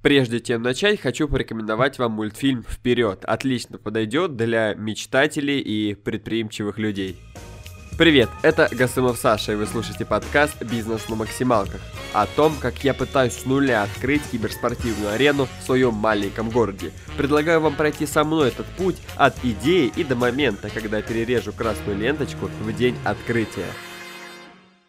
[0.00, 3.24] Прежде чем начать, хочу порекомендовать вам мультфильм «Вперед».
[3.24, 7.16] Отлично подойдет для мечтателей и предприимчивых людей.
[7.98, 11.80] Привет, это Гасымов Саша, и вы слушаете подкаст «Бизнес на максималках»
[12.12, 16.92] о том, как я пытаюсь с нуля открыть киберспортивную арену в своем маленьком городе.
[17.16, 21.98] Предлагаю вам пройти со мной этот путь от идеи и до момента, когда перережу красную
[21.98, 23.66] ленточку в день открытия.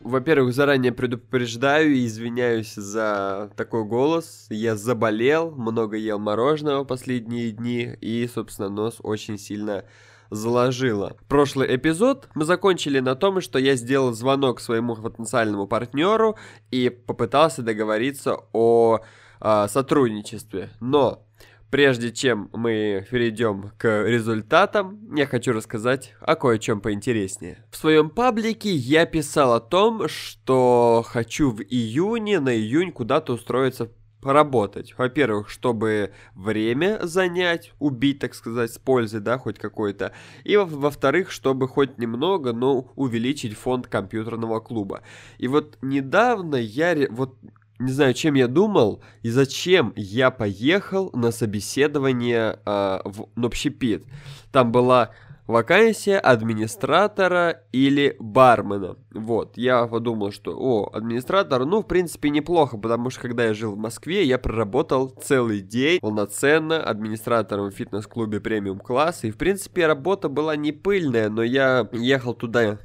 [0.01, 4.47] Во-первых, заранее предупреждаю и извиняюсь за такой голос.
[4.49, 9.83] Я заболел, много ел мороженого последние дни и, собственно, нос очень сильно
[10.29, 11.17] заложило.
[11.27, 16.37] Прошлый эпизод мы закончили на том, что я сделал звонок своему потенциальному партнеру
[16.71, 19.01] и попытался договориться о,
[19.41, 20.69] о сотрудничестве.
[20.79, 21.25] Но
[21.69, 27.63] Прежде чем мы перейдем к результатам, я хочу рассказать о кое-чем поинтереснее.
[27.69, 33.91] В своем паблике я писал о том, что хочу в июне, на июнь куда-то устроиться
[34.21, 34.95] поработать.
[34.97, 40.11] Во-первых, чтобы время занять, убить, так сказать, с пользой, да, хоть какой-то.
[40.43, 45.03] И во-вторых, чтобы хоть немного, но увеличить фонд компьютерного клуба.
[45.37, 47.37] И вот недавно я вот
[47.79, 54.05] не знаю, чем я думал и зачем я поехал на собеседование э, в Нопщепит.
[54.51, 55.11] Там была
[55.49, 58.97] вакансия администратора или бармена.
[59.11, 63.73] Вот, я подумал, что, о, администратор, ну, в принципе, неплохо, потому что, когда я жил
[63.73, 69.87] в Москве, я проработал целый день полноценно администратором в фитнес-клубе премиум класса, и, в принципе,
[69.87, 72.77] работа была не пыльная, но я ехал туда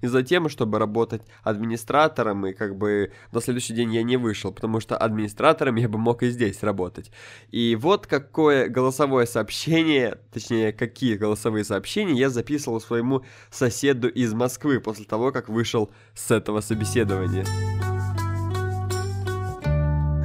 [0.00, 4.80] и затем, чтобы работать администратором, и как бы на следующий день я не вышел, потому
[4.80, 7.10] что администратором я бы мог и здесь работать.
[7.50, 14.80] И вот какое голосовое сообщение, точнее, какие голосовые сообщения я записывал своему соседу из Москвы
[14.80, 17.44] после того, как вышел с этого собеседования.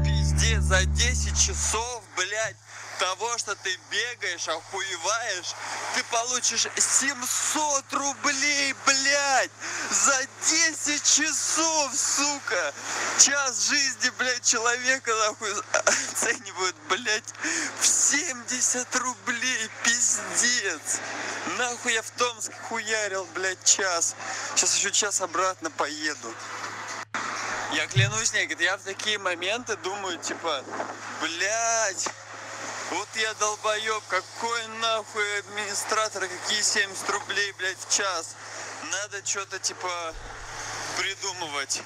[0.04, 2.58] Пиздец, за 10 часов, блядь,
[3.04, 5.56] того, что ты бегаешь, охуеваешь,
[5.94, 9.52] ты получишь 700 рублей, блядь,
[9.92, 12.73] за 10 часов, сука.
[13.20, 17.33] Час жизни, блядь, человека, нахуй, оценивают, блядь,
[17.82, 21.02] в 70 рублей, пиздец.
[21.58, 24.16] Нахуй я в Томск хуярил, блядь, час.
[24.56, 26.33] Сейчас еще час обратно поеду.
[27.73, 30.64] Я клянусь, Никит, я в такие моменты думаю, типа,
[31.20, 32.08] блядь,
[32.93, 38.36] вот я долбоеб, какой нахуй администратор, какие 70 рублей, блядь, в час.
[38.92, 40.14] Надо что-то типа
[40.98, 41.82] придумывать.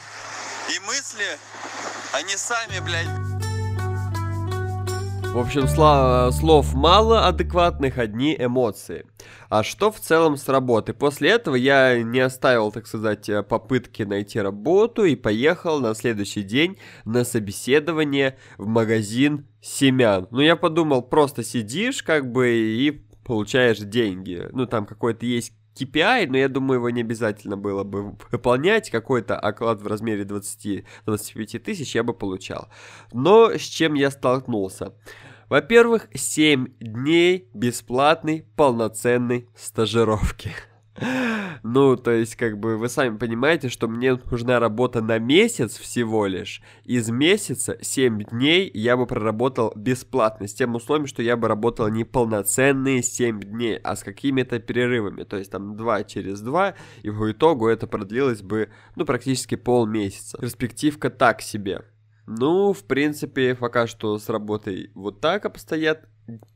[0.69, 1.40] И мысли,
[2.13, 3.27] они сами, блядь.
[5.38, 9.06] В общем, слов мало адекватных, одни эмоции.
[9.50, 10.96] А что в целом с работы?
[10.96, 16.42] После этого я не оставил, так сказать, э, попытки найти работу и поехал на следующий
[16.42, 20.28] день на собеседование в магазин семян.
[20.31, 24.50] Ну, я подумал, просто сидишь как бы и получаешь деньги.
[24.53, 28.90] Ну, там какой-то есть KPI, но я думаю, его не обязательно было бы выполнять.
[28.90, 32.70] Какой-то оклад в размере 20-25 тысяч я бы получал.
[33.14, 34.94] Но с чем я столкнулся?
[35.50, 40.52] Во-первых, 7 дней бесплатной полноценной стажировки.
[41.63, 46.25] Ну, то есть, как бы, вы сами понимаете, что мне нужна работа на месяц всего
[46.28, 46.62] лишь.
[46.84, 51.88] Из месяца 7 дней я бы проработал бесплатно, с тем условием, что я бы работал
[51.88, 55.24] не полноценные 7 дней, а с какими-то перерывами.
[55.24, 60.38] То есть, там, 2 через 2, и в итогу это продлилось бы, ну, практически полмесяца.
[60.40, 61.84] Перспективка так себе.
[62.28, 66.10] Ну, в принципе, пока что с работой вот так обстоят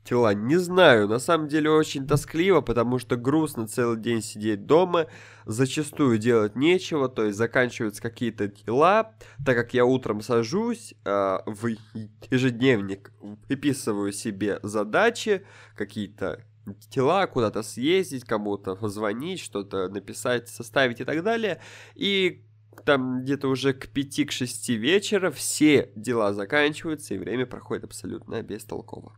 [0.04, 0.34] дела.
[0.34, 5.06] Не знаю, на самом деле очень тоскливо, потому что грустно целый день сидеть дома,
[5.46, 9.14] зачастую делать нечего, то есть заканчиваются какие-то дела,
[9.46, 11.68] так как я утром сажусь э, в
[12.30, 13.10] ежедневник,
[13.48, 16.44] выписываю себе задачи, какие-то
[16.90, 21.62] дела, куда-то съездить, кому-то позвонить, что-то написать, составить и так далее,
[21.94, 22.44] и
[22.84, 29.12] там где-то уже к 5-6 вечера все дела заканчиваются, и время проходит абсолютно бестолково.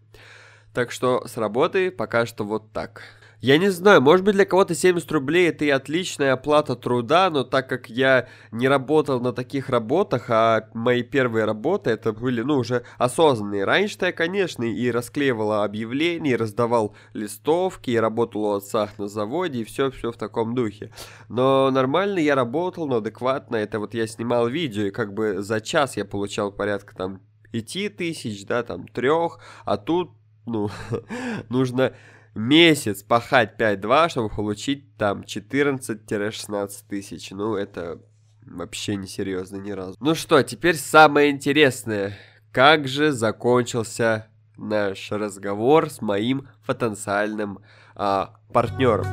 [0.72, 3.02] Так что с работы пока что вот так.
[3.40, 7.44] Я не знаю, может быть для кого-то 70 рублей это и отличная оплата труда, но
[7.44, 12.58] так как я не работал на таких работах, а мои первые работы это были, ну,
[12.58, 13.64] уже осознанные.
[13.64, 19.60] Раньше-то я, конечно, и расклеивал объявления, и раздавал листовки, и работал у отца на заводе,
[19.60, 20.90] и все-все в таком духе.
[21.28, 25.60] Но нормально я работал, но адекватно, это вот я снимал видео, и как бы за
[25.60, 27.20] час я получал порядка там
[27.52, 30.10] 5 тысяч, да, там, трех, а тут,
[30.46, 30.70] ну,
[31.48, 31.94] нужно
[32.34, 37.30] месяц пахать 5-2, чтобы получить там 14-16 тысяч.
[37.30, 38.00] Ну, это
[38.42, 39.96] вообще не серьезно ни разу.
[40.00, 42.18] Ну что, теперь самое интересное.
[42.52, 47.58] как же закончился наш разговор с моим потенциальным
[47.96, 49.06] а, партнером.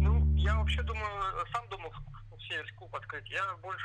[0.00, 0.54] Ну, я
[3.62, 3.84] больше...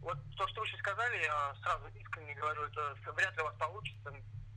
[0.00, 3.54] Вот то, что вы сейчас сказали, я сразу искренне говорю, это вряд ли у вас
[3.58, 4.12] получится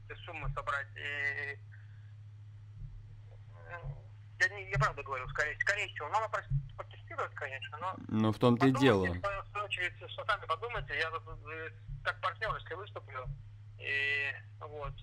[0.09, 0.87] эти суммы собрать.
[0.95, 1.59] И
[4.39, 6.09] я, не, я правда говорю, скорее, скорее всего.
[6.09, 6.29] Надо
[6.77, 7.95] протестировать, конечно, но...
[8.07, 9.05] Ну, в том-то и дело.
[9.05, 11.69] В очередь, что сами подумайте, я э,
[12.03, 13.25] как партнер, если выступлю,
[13.79, 14.93] и вот,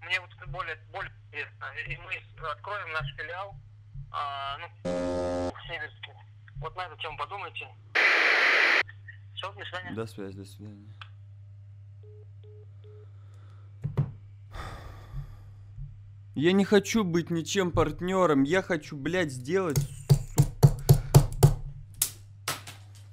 [0.00, 1.66] мне вот более, более интересно.
[1.86, 3.54] И мы откроем наш филиал,
[4.12, 6.14] а, ну, в Северске.
[6.56, 7.68] Вот на эту тему подумайте.
[9.34, 9.90] Все, до свидания.
[9.92, 10.94] До связи, до свидания.
[16.36, 19.78] Я не хочу быть ничем партнером, я хочу, блядь, сделать,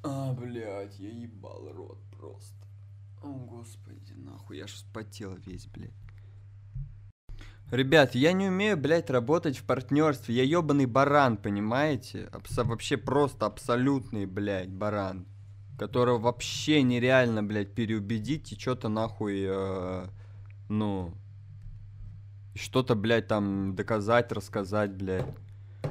[0.04, 2.68] А, блядь, я ебал рот просто.
[3.22, 5.94] О, господи, нахуй, я ж спотел весь, блядь.
[7.72, 10.36] Ребят, я не умею, блядь, работать в партнерстве.
[10.36, 12.28] Я ебаный баран, понимаете?
[12.34, 15.25] Абсо вообще просто абсолютный, блядь, баран.
[15.80, 20.08] Которого вообще нереально, блядь, переубедить и что-то нахуй, э,
[20.68, 21.14] ну,
[22.55, 25.25] что-то, блядь, там доказать, рассказать, блядь.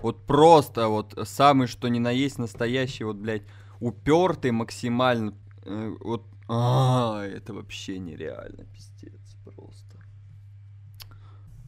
[0.03, 3.43] Вот просто вот самый, что ни на есть настоящий, вот, блядь,
[3.81, 5.35] упертый максимально.
[5.65, 9.99] Э, вот, а, это вообще нереально, пиздец, просто.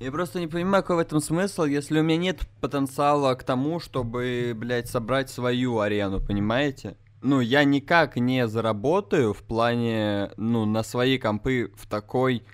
[0.00, 3.78] Я просто не понимаю, какой в этом смысл, если у меня нет потенциала к тому,
[3.80, 6.96] чтобы, блядь, собрать свою арену, понимаете?
[7.22, 12.44] Ну, я никак не заработаю в плане, ну, на свои компы в такой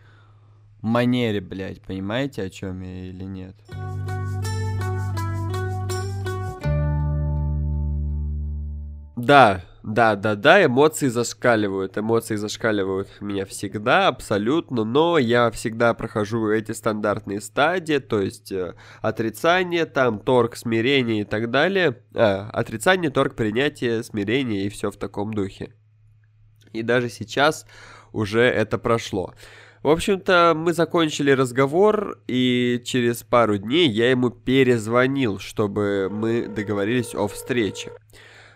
[0.82, 3.56] манере, блядь, понимаете, о чем я или нет?
[9.16, 16.50] Да, да, да, да, эмоции зашкаливают, эмоции зашкаливают меня всегда, абсолютно, но я всегда прохожу
[16.50, 23.10] эти стандартные стадии, то есть э, отрицание, там торг, смирение и так далее, а, отрицание,
[23.10, 25.72] торг, принятие, смирение и все в таком духе.
[26.72, 27.66] И даже сейчас
[28.12, 29.34] уже это прошло.
[29.82, 37.14] В общем-то, мы закончили разговор, и через пару дней я ему перезвонил, чтобы мы договорились
[37.14, 37.92] о встрече.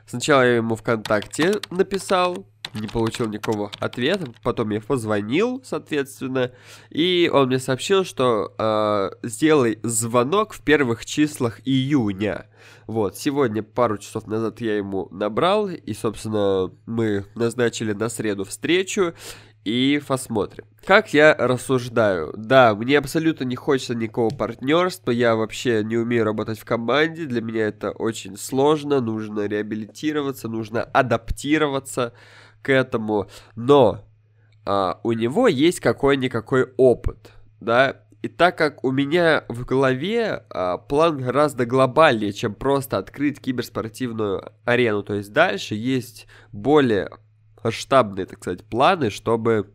[0.07, 6.53] Сначала я ему ВКонтакте написал, не получил никакого ответа, потом я позвонил, соответственно,
[6.91, 12.49] и он мне сообщил, что э, сделай звонок в первых числах июня.
[12.87, 19.15] Вот, сегодня, пару часов назад я ему набрал, и, собственно, мы назначили на среду встречу,
[19.65, 20.65] и посмотрим.
[20.85, 22.35] Как я рассуждаю?
[22.37, 27.41] Да, мне абсолютно не хочется никакого партнерства, я вообще не умею работать в команде, для
[27.41, 32.13] меня это очень сложно, нужно реабилитироваться, нужно адаптироваться
[32.61, 34.05] к этому, но
[34.67, 40.79] а, у него есть какой-никакой опыт, да, и так как у меня в голове а,
[40.79, 47.11] план гораздо глобальнее, чем просто открыть киберспортивную арену, то есть дальше есть более
[47.65, 49.73] масштабные, так сказать, планы, чтобы,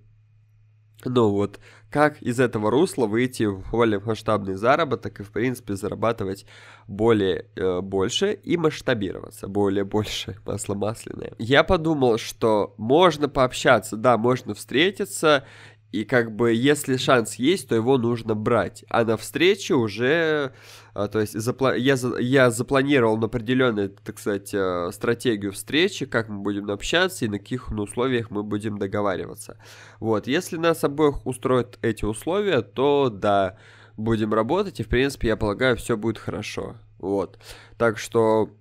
[1.04, 1.60] ну вот,
[1.90, 6.46] как из этого русла выйти в более масштабный заработок и, в принципе, зарабатывать
[6.88, 11.34] более э, больше и масштабироваться более больше масло масляное.
[11.40, 15.46] Я подумал, что можно пообщаться, да, можно встретиться
[15.92, 18.86] и как бы, если шанс есть, то его нужно брать.
[18.90, 20.54] А на встрече уже,
[20.94, 26.30] а, то есть запла- я, я запланировал на определенную, так сказать, э, стратегию встречи, как
[26.30, 29.58] мы будем общаться и на каких условиях мы будем договариваться.
[30.00, 33.58] Вот, если нас обоих устроят эти условия, то да,
[33.98, 36.76] будем работать, и в принципе, я полагаю, все будет хорошо.
[37.00, 37.40] Вот,
[37.78, 38.52] так что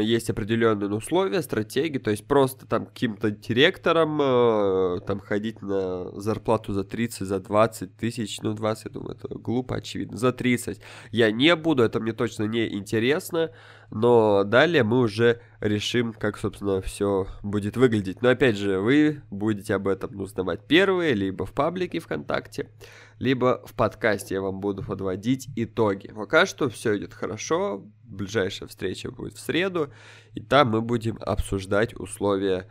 [0.00, 6.72] есть определенные условия, стратегии, то есть просто там каким-то директором э, там ходить на зарплату
[6.72, 11.30] за 30, за 20 тысяч, ну 20, я думаю, это глупо, очевидно, за 30 я
[11.30, 13.50] не буду, это мне точно не интересно,
[13.90, 18.22] но далее мы уже решим, как, собственно, все будет выглядеть.
[18.22, 22.68] Но опять же, вы будете об этом узнавать первые, либо в паблике ВКонтакте,
[23.18, 26.08] либо в подкасте я вам буду подводить итоги.
[26.08, 29.92] Пока что все идет хорошо, ближайшая встреча будет в среду,
[30.34, 32.70] и там мы будем обсуждать условия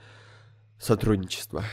[0.79, 1.63] сотрудничества.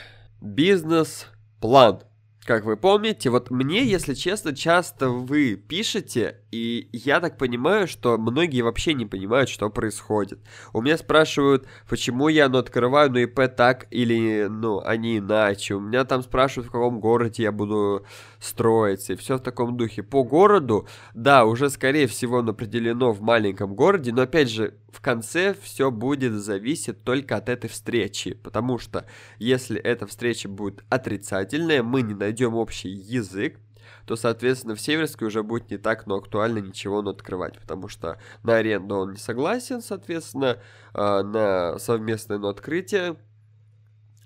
[0.40, 2.02] Бизнес-план.
[2.44, 8.16] Как вы помните, вот мне, если честно, часто вы пишете, И я так понимаю, что
[8.16, 10.38] многие вообще не понимают, что происходит.
[10.72, 15.74] У меня спрашивают, почему я ну, открываю ну, ИП так или ну, а иначе.
[15.74, 18.06] У меня там спрашивают, в каком городе я буду
[18.38, 19.14] строиться.
[19.14, 20.04] И все в таком духе.
[20.04, 24.12] По городу, да, уже скорее всего определено в маленьком городе.
[24.12, 28.34] Но опять же, в конце все будет зависеть только от этой встречи.
[28.34, 29.06] Потому что
[29.40, 33.58] если эта встреча будет отрицательная, мы не найдем общий язык,
[34.06, 38.18] то, соответственно, в Северской уже будет не так, но актуально ничего но открывать, потому что
[38.42, 40.58] на аренду он не согласен, соответственно,
[40.92, 43.16] а, на совместное но открытие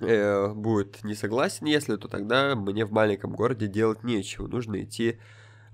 [0.01, 5.19] э, будет не согласен, если, то тогда мне в маленьком городе делать нечего, нужно идти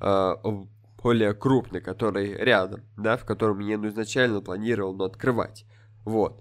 [0.00, 0.68] а, в
[1.04, 5.66] более крупный, который рядом, да, в котором я ну, изначально планировал, но открывать.
[6.06, 6.40] Вот.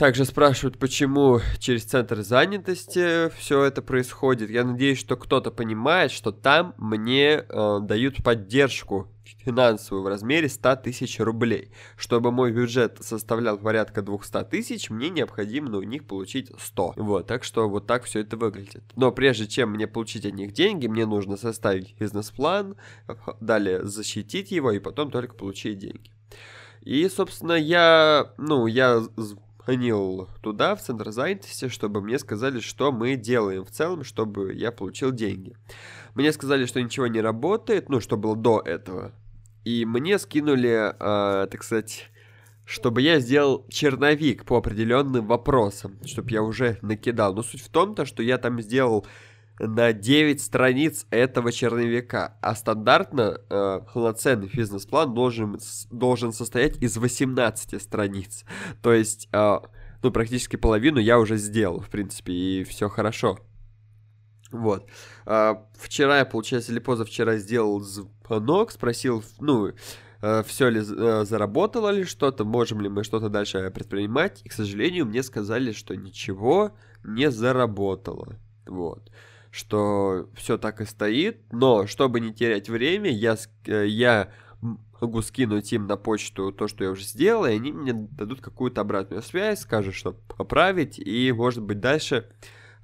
[0.00, 4.48] Также спрашивают, почему через центр занятости все это происходит.
[4.48, 9.08] Я надеюсь, что кто-то понимает, что там мне э, дают поддержку
[9.44, 11.70] финансовую в размере 100 тысяч рублей.
[11.98, 16.94] Чтобы мой бюджет составлял порядка 200 тысяч, мне необходимо у них получить 100.
[16.96, 18.82] Вот, так что вот так все это выглядит.
[18.96, 22.74] Но прежде чем мне получить от них деньги, мне нужно составить бизнес-план,
[23.42, 26.10] далее защитить его и потом только получить деньги.
[26.80, 29.02] И, собственно, я, ну, я
[29.70, 34.72] звонил туда, в центр занятости, чтобы мне сказали, что мы делаем в целом, чтобы я
[34.72, 35.54] получил деньги.
[36.14, 39.12] Мне сказали, что ничего не работает, ну, что было до этого.
[39.64, 42.10] И мне скинули, э, так сказать,
[42.64, 47.34] чтобы я сделал черновик по определенным вопросам, чтобы я уже накидал.
[47.34, 49.06] Но суть в том-то, что я там сделал
[49.60, 55.58] на 9 страниц этого черновика, а стандартно э, полноценный бизнес-план должен,
[55.90, 58.44] должен состоять из 18 страниц.
[58.82, 59.58] То есть, э,
[60.02, 63.38] ну, практически половину я уже сделал, в принципе, и все хорошо.
[64.50, 64.88] Вот.
[65.26, 69.72] А, вчера я, получается, или позавчера сделал звонок, спросил, ну,
[70.22, 74.40] э, все ли э, заработало ли что-то, можем ли мы что-то дальше предпринимать.
[74.42, 76.72] И, к сожалению, мне сказали, что ничего
[77.04, 78.38] не заработало.
[78.66, 79.10] Вот
[79.50, 84.30] что все так и стоит, но чтобы не терять время, я, э, я
[85.00, 88.80] могу скинуть им на почту то, что я уже сделал, и они мне дадут какую-то
[88.80, 92.28] обратную связь, скажут, что поправить, и, может быть, дальше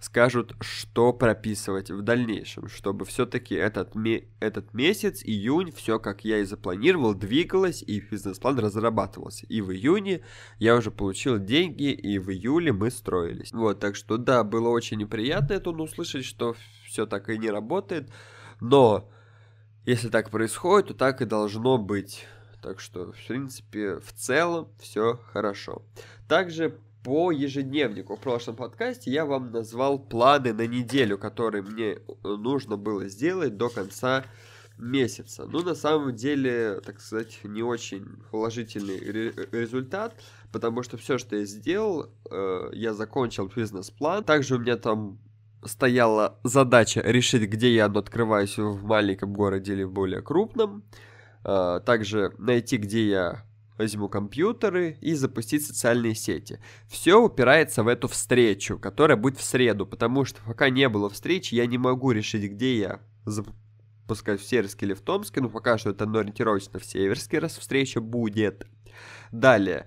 [0.00, 3.94] скажут, что прописывать в дальнейшем, чтобы все-таки этот,
[4.40, 9.46] этот месяц, июнь, все как я и запланировал, двигалось, и бизнес-план разрабатывался.
[9.46, 10.22] И в июне
[10.58, 13.52] я уже получил деньги, и в июле мы строились.
[13.52, 18.10] Вот, так что да, было очень неприятно это услышать, что все так и не работает,
[18.60, 19.10] но
[19.84, 22.26] если так происходит, то так и должно быть.
[22.62, 25.82] Так что, в принципе, в целом все хорошо.
[26.26, 31.98] Также по ежедневнику в прошлом подкасте я вам назвал планы на неделю, которые мне э,
[32.24, 34.24] нужно было сделать до конца
[34.76, 35.46] месяца.
[35.46, 38.98] Ну, на самом деле, так сказать, не очень положительный
[39.52, 40.20] результат,
[40.50, 44.24] потому что все, что я сделал, э, я закончил бизнес-план.
[44.24, 45.20] Также у меня там
[45.64, 50.82] стояла задача решить, где я открываюсь в маленьком городе или в более крупном.
[51.44, 53.46] Э, также найти, где я
[53.78, 56.60] возьму компьютеры и запустить социальные сети.
[56.88, 61.54] Все упирается в эту встречу, которая будет в среду, потому что пока не было встречи,
[61.54, 65.90] я не могу решить, где я запускаю в Северске или в Томске, но пока что
[65.90, 68.66] это ориентировочно в Северске, раз встреча будет.
[69.32, 69.86] Далее,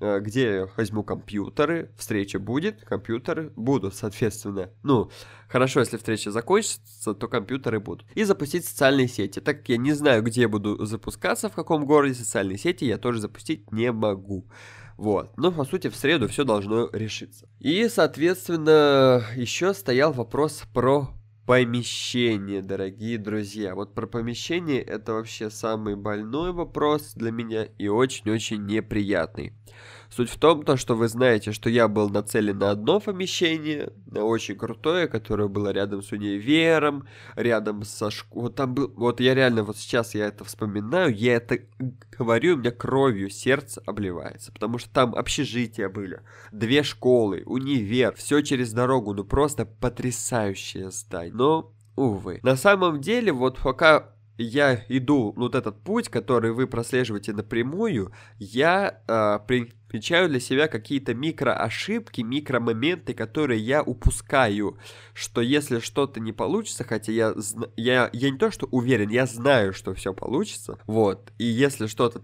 [0.00, 4.70] где я возьму компьютеры, встреча будет, компьютеры будут, соответственно.
[4.82, 5.10] Ну,
[5.48, 8.06] хорошо, если встреча закончится, то компьютеры будут.
[8.14, 9.40] И запустить социальные сети.
[9.40, 12.98] Так как я не знаю, где я буду запускаться, в каком городе социальные сети, я
[12.98, 14.48] тоже запустить не могу.
[14.96, 15.36] Вот.
[15.36, 17.48] Но, по сути, в среду все должно решиться.
[17.58, 21.10] И, соответственно, еще стоял вопрос про
[21.46, 23.76] помещение, дорогие друзья.
[23.76, 29.52] Вот про помещение это вообще самый больной вопрос для меня и очень-очень неприятный.
[30.10, 34.24] Суть в том, то, что вы знаете, что я был нацелен на одно помещение, на
[34.24, 38.44] очень крутое, которое было рядом с универом, рядом со школой.
[38.44, 41.58] Вот там был, вот я реально, вот сейчас я это вспоминаю, я это
[42.18, 46.20] говорю, у меня кровью сердце обливается, потому что там общежития были,
[46.52, 51.34] две школы, универ, все через дорогу, ну просто потрясающее здание.
[51.34, 52.40] Но, увы.
[52.42, 59.00] На самом деле, вот пока я иду вот этот путь, который вы прослеживаете напрямую, я
[59.06, 59.38] э,
[59.88, 64.78] примечаю для себя какие-то микроошибки, микромоменты, которые я упускаю,
[65.14, 67.34] что если что-то не получится, хотя я,
[67.76, 72.20] я, я не то что уверен, я знаю, что все получится, вот, и если что-то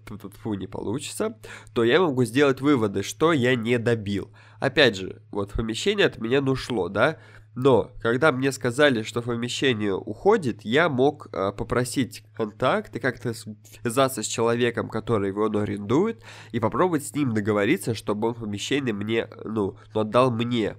[0.55, 1.37] не получится,
[1.73, 4.31] то я могу сделать выводы, что я не добил.
[4.59, 6.55] Опять же, вот помещение от меня ну
[6.89, 7.19] да,
[7.55, 14.23] Но, когда мне сказали, что помещение уходит, я мог э, попросить контакт и как-то связаться
[14.23, 19.77] с человеком, который его арендует, и попробовать с ним договориться, чтобы он помещение мне, ну,
[19.93, 20.77] отдал мне.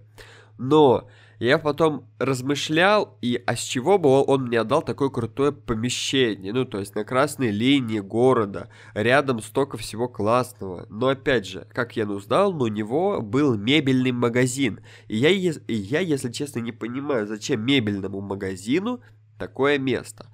[0.58, 1.08] Но
[1.40, 6.66] я потом размышлял, и а с чего бы он мне отдал такое крутое помещение, ну,
[6.66, 10.86] то есть на красной линии города, рядом столько всего классного.
[10.90, 14.80] Но опять же, как я узнал, у него был мебельный магазин.
[15.08, 19.02] И я, и я, если честно, не понимаю, зачем мебельному магазину
[19.38, 20.28] такое место.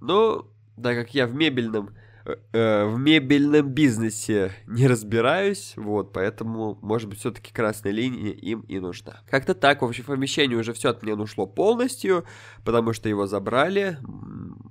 [0.00, 0.48] Но,
[0.80, 1.90] так как я в мебельном
[2.24, 8.78] э, в мебельном бизнесе не разбираюсь, вот, поэтому, может быть, все-таки красная линия им и
[8.78, 9.20] нужна.
[9.28, 12.24] Как-то так, в общем, помещение уже все от меня ушло полностью,
[12.64, 13.98] потому что его забрали.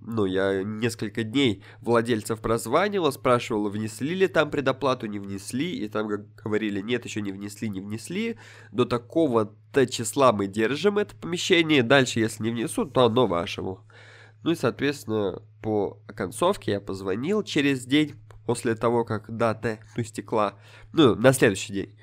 [0.06, 6.08] Ну, я несколько дней владельцев прозванивал, спрашивал, внесли ли там предоплату, не внесли, и там
[6.08, 8.38] как говорили, нет, еще не внесли, не внесли.
[8.72, 13.86] До такого-то числа мы держим это помещение, дальше, если не внесут, то оно вашему.
[14.44, 20.56] Ну и, соответственно, по концовке я позвонил через день после того, как дата истекла,
[20.92, 21.96] ну, на следующий день,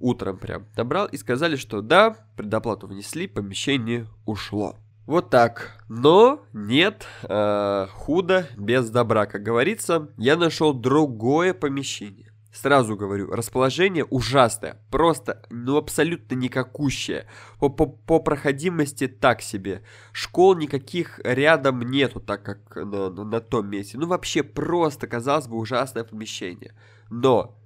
[0.00, 4.76] утром прям, набрал и сказали, что да, предоплату внесли, помещение ушло.
[5.06, 5.84] Вот так.
[5.88, 10.08] Но нет, э, худо без добра, как говорится.
[10.16, 12.32] Я нашел другое помещение.
[12.56, 17.26] Сразу говорю, расположение ужасное, просто, ну, абсолютно никакущее.
[17.60, 19.82] По, по, по проходимости так себе.
[20.12, 23.98] Школ никаких рядом нету, так как на, на, на том месте.
[23.98, 26.74] Ну, вообще, просто, казалось бы, ужасное помещение.
[27.10, 27.58] Но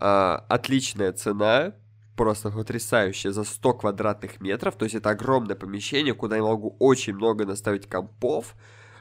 [0.00, 1.74] э, отличная цена,
[2.14, 4.76] просто потрясающая, за 100 квадратных метров.
[4.76, 8.54] То есть это огромное помещение, куда я могу очень много наставить компов.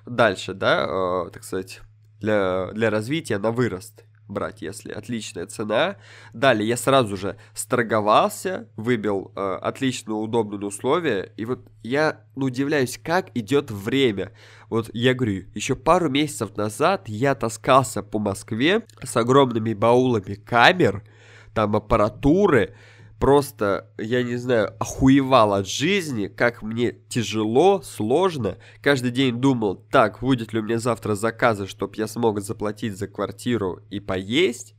[0.08, 0.88] Дальше, да,
[1.28, 1.82] э, так сказать,
[2.20, 5.98] для, для развития на вырост брать, если отличная цена.
[6.34, 13.00] Далее я сразу же сторговался, выбил э, отличные удобные условия, и вот я ну, удивляюсь,
[13.02, 14.32] как идет время.
[14.70, 21.04] Вот я говорю, еще пару месяцев назад я таскался по Москве с огромными баулами камер,
[21.54, 22.76] там аппаратуры,
[23.20, 28.58] просто, я не знаю, охуевал от жизни, как мне тяжело, сложно.
[28.82, 33.08] Каждый день думал, так, будет ли у меня завтра заказы, чтобы я смог заплатить за
[33.08, 34.76] квартиру и поесть.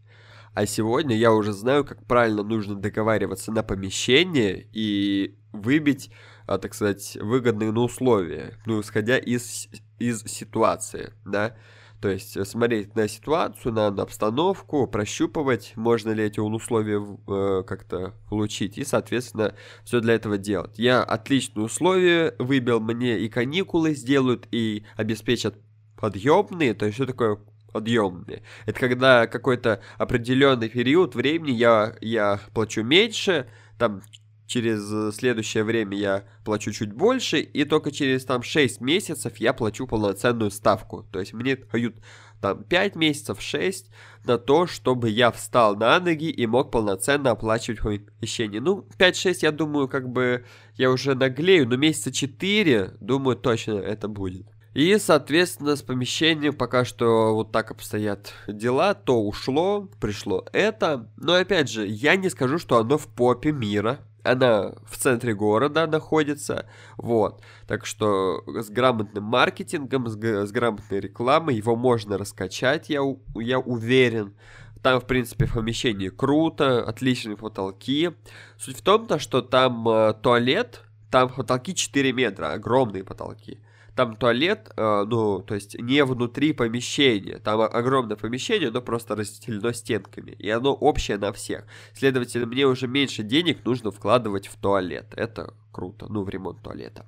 [0.55, 6.11] А сегодня я уже знаю, как правильно нужно договариваться на помещение и выбить,
[6.47, 9.69] а, так сказать, выгодные на условия, ну, исходя из,
[9.99, 11.57] из ситуации, да.
[12.01, 17.63] То есть э, смотреть на ситуацию, на, на обстановку, прощупывать, можно ли эти условия э,
[17.67, 20.79] как-то получить, и, соответственно, все для этого делать.
[20.79, 25.57] Я отличные условия выбил, мне и каникулы сделают, и обеспечат
[25.97, 27.39] подъемные, то есть что такое
[27.73, 28.43] подъемные?
[28.65, 33.47] Это когда какой-то определенный период времени я, я плачу меньше,
[33.79, 34.03] там
[34.51, 39.53] через э, следующее время я плачу чуть больше, и только через там 6 месяцев я
[39.53, 41.07] плачу полноценную ставку.
[41.13, 41.95] То есть мне дают
[42.41, 43.91] там 5 месяцев, 6
[44.25, 48.61] на то, чтобы я встал на ноги и мог полноценно оплачивать помещение.
[48.61, 54.09] Ну, 5-6, я думаю, как бы я уже наглею, но месяца 4, думаю, точно это
[54.09, 54.49] будет.
[54.75, 58.95] И, соответственно, с помещением пока что вот так обстоят дела.
[58.95, 61.09] То ушло, пришло это.
[61.17, 65.87] Но, опять же, я не скажу, что оно в попе мира она в центре города
[65.87, 67.43] находится, вот.
[67.67, 73.01] Так что с грамотным маркетингом, с, с грамотной рекламой его можно раскачать, я,
[73.37, 74.35] я уверен.
[74.83, 78.13] Там, в принципе, в помещении круто, отличные потолки.
[78.57, 83.61] Суть в том, то, что там э, туалет, там потолки 4 метра, огромные потолки
[83.95, 89.73] там туалет, э, ну, то есть не внутри помещения, там огромное помещение, но просто разделено
[89.73, 91.65] стенками, и оно общее на всех.
[91.93, 95.13] Следовательно, мне уже меньше денег нужно вкладывать в туалет.
[95.17, 97.07] Это круто, ну, в ремонт туалета.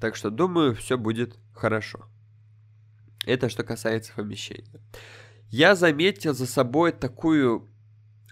[0.00, 2.06] Так что, думаю, все будет хорошо.
[3.26, 4.80] Это что касается помещения.
[5.48, 7.68] Я заметил за собой такую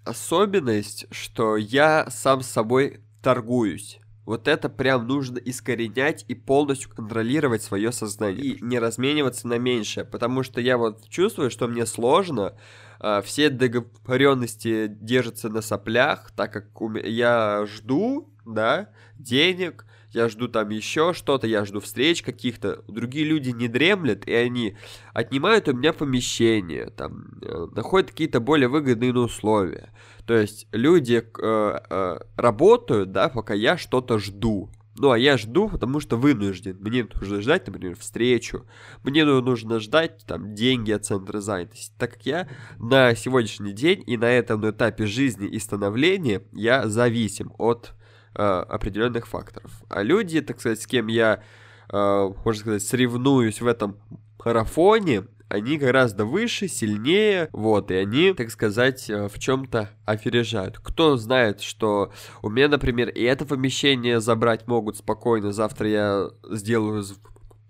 [0.05, 4.01] особенность, что я сам с собой торгуюсь.
[4.25, 8.45] Вот это прям нужно искоренять и полностью контролировать свое сознание.
[8.45, 12.55] И не размениваться на меньшее, потому что я вот чувствую, что мне сложно,
[13.01, 16.67] а, все договоренности держатся на соплях, так как
[17.05, 22.83] я жду, да, денег, я жду там еще что-то, я жду встреч каких-то.
[22.89, 24.77] Другие люди не дремлят, и они
[25.15, 29.93] отнимают у меня помещение, там, э, находят какие-то более выгодные условия.
[30.27, 34.71] То есть люди э, э, работают, да, пока я что-то жду.
[34.95, 36.77] Ну, а я жду, потому что вынужден.
[36.81, 38.67] Мне нужно ждать, например, встречу.
[39.03, 41.95] Мне нужно ждать, там, деньги от центра занятости.
[41.99, 42.49] Так как я
[42.79, 47.95] на сегодняшний день и на этом этапе жизни и становления, я зависим от
[48.35, 49.71] э, определенных факторов.
[49.89, 51.43] А люди, так сказать, с кем я,
[51.91, 53.97] э, можно сказать, соревнуюсь в этом
[54.45, 60.79] марафоне, они гораздо выше, сильнее, вот, и они, так сказать, э, в чем-то опережают.
[60.79, 67.05] Кто знает, что у меня, например, и это помещение забрать могут спокойно, завтра я сделаю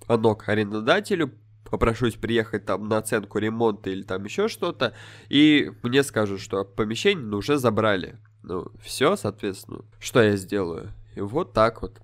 [0.07, 1.33] звонок арендодателю,
[1.72, 4.94] попрошусь приехать там на оценку ремонта или там еще что-то,
[5.29, 8.16] и мне скажут, что помещение уже забрали.
[8.42, 10.92] Ну, все, соответственно, что я сделаю?
[11.14, 12.00] И вот так вот.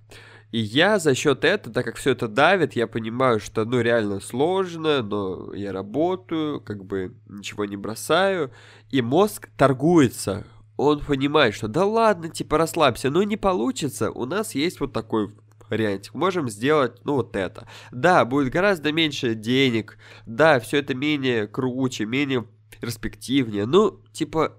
[0.51, 4.21] И я за счет этого, так как все это давит, я понимаю, что ну реально
[4.21, 8.51] сложно, но я работаю, как бы ничего не бросаю,
[8.91, 10.47] и мозг торгуется.
[10.79, 15.35] Он понимает, что да ладно, типа расслабься, но не получится, у нас есть вот такой
[15.69, 16.15] вариантик.
[16.15, 17.69] Можем сделать, ну, вот это.
[17.91, 22.47] Да, будет гораздо меньше денег, да, все это менее круче, менее
[22.81, 23.67] перспективнее.
[23.67, 24.59] Ну, типа,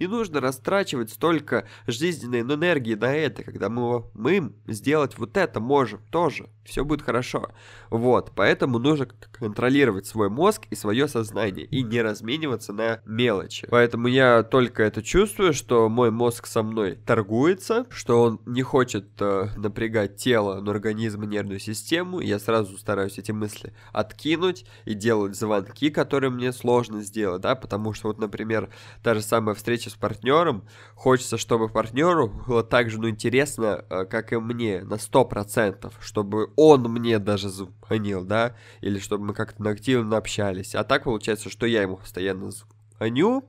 [0.00, 6.00] не нужно растрачивать столько жизненной энергии на это, когда мы, мы сделать вот это можем
[6.10, 6.48] тоже.
[6.64, 7.50] Все будет хорошо.
[7.90, 13.68] Вот, поэтому нужно контролировать свой мозг и свое сознание и не размениваться на мелочи.
[13.70, 19.06] Поэтому я только это чувствую, что мой мозг со мной торгуется, что он не хочет
[19.20, 22.20] э, напрягать тело, но организм и нервную систему.
[22.20, 27.92] Я сразу стараюсь эти мысли откинуть и делать звонки, которые мне сложно сделать, да, потому
[27.92, 28.70] что вот, например,
[29.02, 34.04] та же самая встреча с партнером, хочется, чтобы партнеру было так же, ну, интересно, э,
[34.04, 39.68] как и мне, на 100%, чтобы он мне даже звонил, да, или чтобы мы как-то
[39.68, 40.74] активно общались.
[40.74, 42.50] А так получается, что я ему постоянно
[42.98, 43.48] звоню,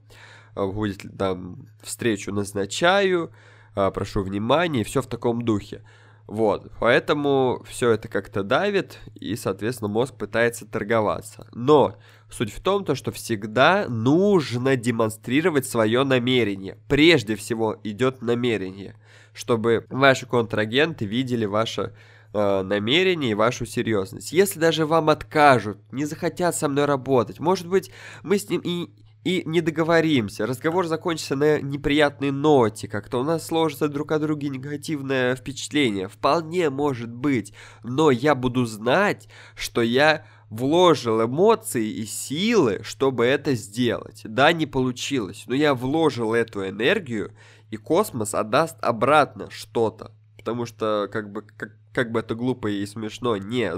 [0.55, 3.31] э, будет там встречу назначаю,
[3.75, 5.83] э, прошу внимания, и все в таком духе.
[6.27, 11.47] Вот, поэтому все это как-то давит, и, соответственно, мозг пытается торговаться.
[11.53, 11.95] Но
[12.29, 16.77] суть в том, то, что всегда нужно демонстрировать свое намерение.
[16.87, 18.95] Прежде всего идет намерение,
[19.33, 21.93] чтобы ваши контрагенты видели ваше
[22.33, 24.31] э, намерение и вашу серьезность.
[24.31, 27.91] Если даже вам откажут, не захотят со мной работать, может быть,
[28.23, 28.89] мы с ним и
[29.27, 34.47] и не договоримся, разговор закончится на неприятной ноте, как-то у нас сложится друг о друге
[34.47, 36.07] негативное впечатление.
[36.07, 37.51] Вполне может быть,
[37.83, 44.21] но я буду знать, что я вложил эмоции и силы, чтобы это сделать.
[44.23, 47.33] Да, не получилось, но я вложил эту энергию,
[47.69, 50.11] и космос отдаст обратно что-то.
[50.37, 53.71] Потому что, как бы, как, как бы это глупо и смешно не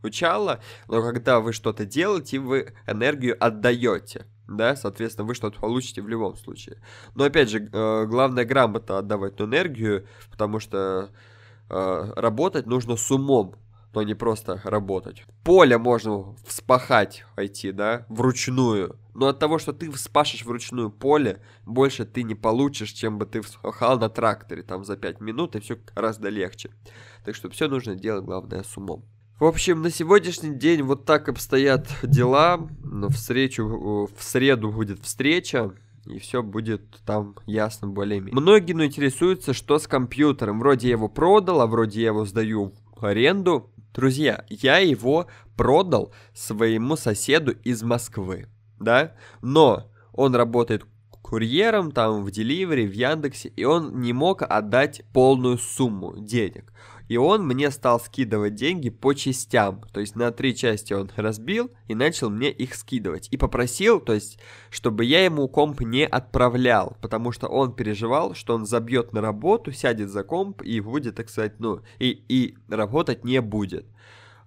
[0.00, 6.08] звучало, но когда вы что-то делаете, вы энергию отдаете да, соответственно, вы что-то получите в
[6.08, 6.76] любом случае.
[7.14, 11.10] Но опять же, э, главное грамотно отдавать энергию, потому что
[11.70, 13.54] э, работать нужно с умом,
[13.94, 15.24] но не просто работать.
[15.42, 18.98] Поле можно вспахать, пойти, да, вручную.
[19.14, 23.40] Но от того, что ты вспашешь вручную поле, больше ты не получишь, чем бы ты
[23.40, 26.70] вспахал на тракторе, там за 5 минут, и все гораздо легче.
[27.24, 29.04] Так что все нужно делать, главное, с умом.
[29.38, 32.68] В общем, на сегодняшний день вот так обстоят дела.
[33.10, 35.74] Встречу, в среду будет встреча.
[36.06, 38.40] И все будет там ясно более-менее.
[38.40, 40.60] Многие ну, интересуются, что с компьютером.
[40.60, 43.70] Вроде я его продал, а вроде я его сдаю в аренду.
[43.94, 48.48] Друзья, я его продал своему соседу из Москвы,
[48.80, 49.14] да?
[49.40, 50.84] Но он работает
[51.22, 56.72] курьером там в Деливере, в Яндексе, и он не мог отдать полную сумму денег.
[57.08, 59.82] И он мне стал скидывать деньги по частям.
[59.92, 63.28] То есть на три части он разбил и начал мне их скидывать.
[63.30, 64.38] И попросил, то есть,
[64.70, 66.96] чтобы я ему комп не отправлял.
[67.02, 71.28] Потому что он переживал, что он забьет на работу, сядет за комп и будет, так
[71.28, 73.86] сказать, ну, и, и работать не будет.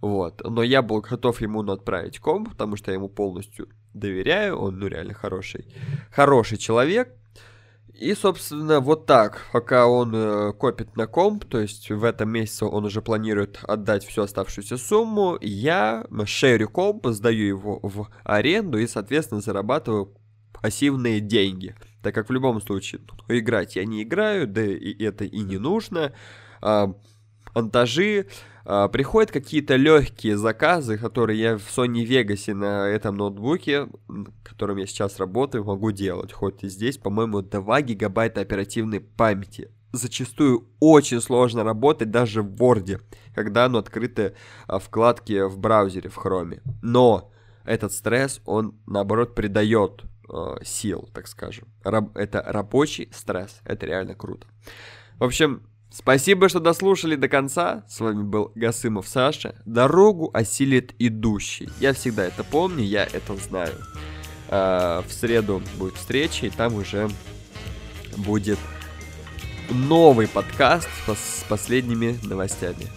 [0.02, 0.41] Вот.
[0.43, 4.58] Но я был готов ему ну, отправить комп, потому что я ему полностью доверяю.
[4.58, 5.67] Он, ну, реально хороший,
[6.12, 7.13] хороший человек.
[7.99, 12.65] И, собственно, вот так, пока он э, копит на комп, то есть в этом месяце
[12.65, 18.86] он уже планирует отдать всю оставшуюся сумму, я шерю комп, сдаю его в аренду и,
[18.86, 20.13] соответственно, зарабатываю
[20.62, 21.75] пассивные деньги.
[22.03, 25.57] Так как в любом случае ну, играть я не играю, да и это и не
[25.57, 26.13] нужно.
[26.62, 26.93] А,
[27.55, 28.27] монтажи,
[28.91, 33.88] приходят какие-то легкие заказы, которые я в Sony Vegas на этом ноутбуке,
[34.43, 36.34] которым я сейчас работаю, могу делать.
[36.34, 39.71] Хоть и здесь, по-моему, 2 гигабайта оперативной памяти.
[39.93, 43.01] Зачастую очень сложно работать даже в Word,
[43.34, 44.34] когда оно открыто
[44.67, 46.62] вкладки в браузере, в Chrome.
[46.82, 47.32] Но
[47.63, 51.69] этот стресс, он, наоборот, придает э, сил, так скажем.
[51.84, 53.62] Раб- это рабочий стресс.
[53.63, 54.45] Это реально круто.
[55.19, 57.84] В общем, Спасибо, что дослушали до конца.
[57.88, 59.56] С вами был Гасымов Саша.
[59.65, 61.69] Дорогу осилит идущий.
[61.80, 63.73] Я всегда это помню, я это знаю.
[64.50, 67.10] А, в среду будет встреча, и там уже
[68.17, 68.60] будет
[69.69, 72.88] новый подкаст с последними новостями.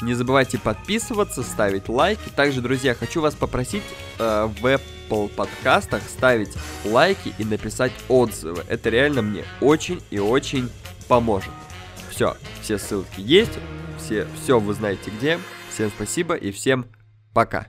[0.00, 2.28] Не забывайте подписываться, ставить лайки.
[2.34, 3.82] Также, друзья, хочу вас попросить
[4.18, 8.62] э, в Apple подкастах ставить лайки и написать отзывы.
[8.68, 10.70] Это реально мне очень и очень
[11.08, 11.50] поможет.
[12.18, 13.60] Все, все ссылки есть,
[13.96, 15.38] все, все вы знаете где.
[15.70, 16.86] Всем спасибо и всем
[17.32, 17.68] пока.